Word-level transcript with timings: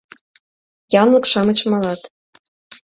Янлык-шамыч 1.01 1.59
малат. 1.71 2.01